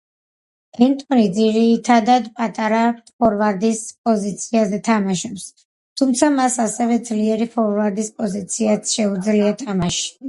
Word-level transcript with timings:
ენტონი 0.83 1.25
ძირითადა 1.39 2.15
პატარა 2.39 2.79
ფორვარდის 3.03 3.83
პოზიციაზე 4.09 4.79
თამაშობს, 4.89 5.45
თუმცა 6.03 6.31
მას 6.39 6.59
ასევე 6.67 6.99
ძლიერი 7.11 7.51
ფორვარდის 7.59 8.11
პოზიციაზეც 8.23 8.97
შეუძლია 8.99 9.55
თამაში. 9.65 10.11